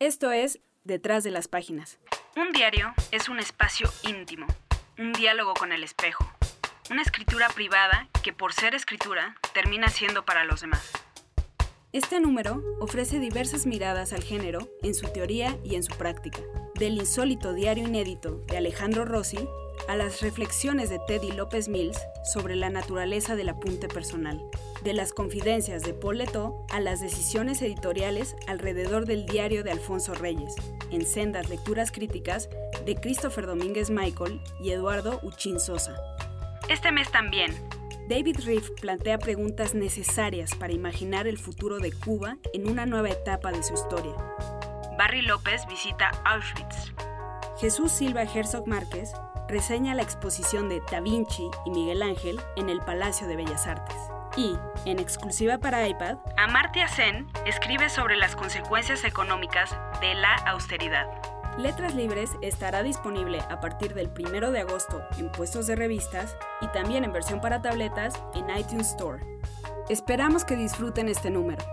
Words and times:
Esto 0.00 0.30
es 0.30 0.60
Detrás 0.84 1.24
de 1.24 1.32
las 1.32 1.48
Páginas. 1.48 1.98
Un 2.36 2.52
diario 2.52 2.94
es 3.10 3.28
un 3.28 3.40
espacio 3.40 3.90
íntimo, 4.04 4.46
un 4.96 5.12
diálogo 5.12 5.54
con 5.54 5.72
el 5.72 5.82
espejo, 5.82 6.24
una 6.88 7.02
escritura 7.02 7.48
privada 7.48 8.08
que 8.22 8.32
por 8.32 8.52
ser 8.52 8.76
escritura 8.76 9.34
termina 9.54 9.88
siendo 9.88 10.24
para 10.24 10.44
los 10.44 10.60
demás. 10.60 10.92
Este 11.92 12.20
número 12.20 12.62
ofrece 12.78 13.18
diversas 13.18 13.66
miradas 13.66 14.12
al 14.12 14.22
género 14.22 14.70
en 14.84 14.94
su 14.94 15.08
teoría 15.08 15.58
y 15.64 15.74
en 15.74 15.82
su 15.82 15.98
práctica. 15.98 16.42
Del 16.76 16.94
insólito 16.94 17.52
diario 17.52 17.88
inédito 17.88 18.36
de 18.46 18.58
Alejandro 18.58 19.04
Rossi 19.04 19.48
a 19.88 19.96
las 19.96 20.20
reflexiones 20.20 20.90
de 20.90 21.00
Teddy 21.00 21.32
López 21.32 21.68
Mills 21.68 21.98
sobre 22.22 22.54
la 22.54 22.68
naturaleza 22.68 23.34
del 23.36 23.48
apunte 23.48 23.88
personal, 23.88 24.40
de 24.84 24.92
las 24.92 25.12
confidencias 25.12 25.82
de 25.82 25.94
Paul 25.94 26.18
Leto 26.18 26.64
a 26.70 26.78
las 26.78 27.00
decisiones 27.00 27.62
editoriales 27.62 28.36
alrededor 28.46 29.06
del 29.06 29.24
diario 29.24 29.64
de 29.64 29.72
Alfonso 29.72 30.14
Reyes, 30.14 30.54
en 30.90 31.06
sendas 31.06 31.48
lecturas 31.48 31.90
críticas 31.90 32.50
de 32.84 32.96
Christopher 32.96 33.46
Domínguez 33.46 33.88
Michael 33.88 34.40
y 34.60 34.70
Eduardo 34.70 35.20
Uchín 35.22 35.58
Sosa. 35.58 35.96
Este 36.68 36.92
mes 36.92 37.10
también. 37.10 37.52
David 38.08 38.40
Reef 38.44 38.70
plantea 38.80 39.18
preguntas 39.18 39.74
necesarias 39.74 40.54
para 40.54 40.72
imaginar 40.72 41.26
el 41.26 41.38
futuro 41.38 41.78
de 41.78 41.92
Cuba 41.92 42.36
en 42.52 42.68
una 42.68 42.84
nueva 42.84 43.08
etapa 43.08 43.52
de 43.52 43.62
su 43.62 43.72
historia. 43.72 44.14
Barry 44.98 45.22
López 45.22 45.66
visita 45.66 46.10
Auschwitz. 46.24 46.92
Jesús 47.58 47.90
Silva 47.90 48.22
Herzog 48.22 48.68
Márquez 48.68 49.12
reseña 49.48 49.94
la 49.94 50.02
exposición 50.02 50.68
de 50.68 50.82
Da 50.90 51.00
Vinci 51.00 51.50
y 51.64 51.70
Miguel 51.70 52.02
Ángel 52.02 52.40
en 52.56 52.68
el 52.68 52.80
Palacio 52.80 53.26
de 53.26 53.36
Bellas 53.36 53.66
Artes. 53.66 53.96
Y, 54.36 54.56
en 54.84 54.98
exclusiva 54.98 55.58
para 55.58 55.88
iPad, 55.88 56.18
Amartya 56.36 56.86
Sen 56.86 57.26
escribe 57.46 57.88
sobre 57.88 58.16
las 58.16 58.36
consecuencias 58.36 59.04
económicas 59.04 59.70
de 60.00 60.14
la 60.14 60.34
austeridad. 60.46 61.06
Letras 61.58 61.94
Libres 61.94 62.30
estará 62.40 62.84
disponible 62.84 63.40
a 63.50 63.60
partir 63.60 63.94
del 63.94 64.12
1 64.16 64.52
de 64.52 64.60
agosto 64.60 65.02
en 65.18 65.32
puestos 65.32 65.66
de 65.66 65.74
revistas 65.74 66.36
y 66.60 66.68
también 66.68 67.02
en 67.02 67.12
versión 67.12 67.40
para 67.40 67.60
tabletas 67.62 68.14
en 68.34 68.48
iTunes 68.56 68.90
Store. 68.90 69.24
Esperamos 69.88 70.44
que 70.44 70.54
disfruten 70.54 71.08
este 71.08 71.30
número. 71.30 71.64